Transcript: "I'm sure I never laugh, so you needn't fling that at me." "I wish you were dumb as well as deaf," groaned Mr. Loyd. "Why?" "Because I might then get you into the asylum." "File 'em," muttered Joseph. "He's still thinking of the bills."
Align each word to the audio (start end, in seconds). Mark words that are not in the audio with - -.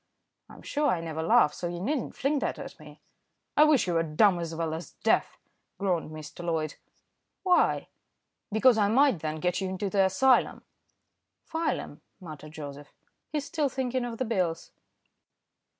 "I'm 0.49 0.63
sure 0.63 0.87
I 0.87 0.99
never 0.99 1.21
laugh, 1.21 1.53
so 1.53 1.67
you 1.67 1.79
needn't 1.79 2.15
fling 2.15 2.39
that 2.39 2.57
at 2.57 2.79
me." 2.79 3.01
"I 3.55 3.65
wish 3.65 3.85
you 3.85 3.93
were 3.93 4.01
dumb 4.01 4.39
as 4.39 4.55
well 4.55 4.73
as 4.73 4.93
deaf," 5.03 5.37
groaned 5.77 6.09
Mr. 6.09 6.43
Loyd. 6.43 6.73
"Why?" 7.43 7.87
"Because 8.51 8.79
I 8.79 8.87
might 8.87 9.19
then 9.19 9.35
get 9.39 9.61
you 9.61 9.69
into 9.69 9.91
the 9.91 10.03
asylum." 10.03 10.63
"File 11.45 11.79
'em," 11.79 12.01
muttered 12.19 12.53
Joseph. 12.53 12.91
"He's 13.31 13.45
still 13.45 13.69
thinking 13.69 14.03
of 14.03 14.17
the 14.17 14.25
bills." 14.25 14.71